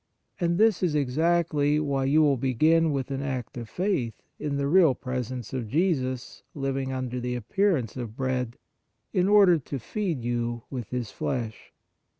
And 0.39 0.57
this 0.57 0.81
is 0.81 0.95
exactly 0.95 1.79
why 1.79 2.05
you 2.05 2.23
will 2.23 2.35
begin 2.35 2.91
with 2.91 3.11
an 3.11 3.21
act 3.21 3.55
of 3.55 3.69
faith 3.69 4.15
in 4.39 4.57
the 4.57 4.65
real 4.67 4.95
presence 4.95 5.53
of 5.53 5.67
Jesus 5.67 6.41
living 6.55 6.91
under 6.91 7.19
the 7.19 7.35
appearance 7.35 7.95
of 7.95 8.17
bread, 8.17 8.57
in 9.13 9.27
order 9.29 9.59
to 9.59 9.77
feed 9.77 10.23
you 10.23 10.63
with 10.71 10.89
His 10.89 11.11
Flesh. 11.11 11.71